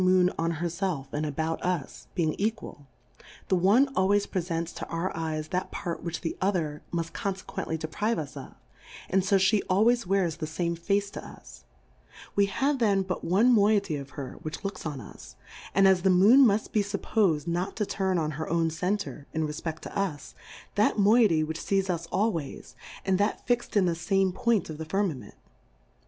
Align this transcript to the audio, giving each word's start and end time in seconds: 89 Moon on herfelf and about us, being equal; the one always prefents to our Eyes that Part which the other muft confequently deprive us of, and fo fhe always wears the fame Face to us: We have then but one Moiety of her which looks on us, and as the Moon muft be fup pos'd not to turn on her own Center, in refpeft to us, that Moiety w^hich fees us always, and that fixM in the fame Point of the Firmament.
89 0.01 0.17
Moon 0.17 0.31
on 0.39 0.51
herfelf 0.53 1.13
and 1.13 1.27
about 1.27 1.61
us, 1.63 2.07
being 2.15 2.33
equal; 2.39 2.87
the 3.49 3.55
one 3.55 3.87
always 3.95 4.25
prefents 4.25 4.73
to 4.73 4.87
our 4.87 5.15
Eyes 5.15 5.49
that 5.49 5.69
Part 5.69 6.01
which 6.01 6.21
the 6.21 6.35
other 6.41 6.81
muft 6.91 7.11
confequently 7.11 7.77
deprive 7.77 8.17
us 8.17 8.35
of, 8.35 8.55
and 9.11 9.23
fo 9.23 9.35
fhe 9.35 9.61
always 9.69 10.07
wears 10.07 10.37
the 10.37 10.47
fame 10.47 10.75
Face 10.75 11.11
to 11.11 11.23
us: 11.23 11.65
We 12.35 12.47
have 12.47 12.79
then 12.79 13.03
but 13.03 13.23
one 13.23 13.53
Moiety 13.53 13.95
of 13.95 14.17
her 14.17 14.39
which 14.41 14.63
looks 14.63 14.87
on 14.87 14.99
us, 14.99 15.35
and 15.75 15.87
as 15.87 16.01
the 16.01 16.09
Moon 16.09 16.45
muft 16.47 16.71
be 16.71 16.81
fup 16.81 17.03
pos'd 17.03 17.47
not 17.47 17.75
to 17.75 17.85
turn 17.85 18.17
on 18.17 18.31
her 18.41 18.49
own 18.49 18.71
Center, 18.71 19.27
in 19.35 19.47
refpeft 19.47 19.81
to 19.81 19.95
us, 19.95 20.33
that 20.73 20.97
Moiety 20.97 21.43
w^hich 21.43 21.57
fees 21.59 21.91
us 21.91 22.07
always, 22.07 22.75
and 23.05 23.19
that 23.19 23.45
fixM 23.45 23.75
in 23.77 23.85
the 23.85 23.93
fame 23.93 24.31
Point 24.33 24.67
of 24.67 24.79
the 24.79 24.85
Firmament. 24.85 25.35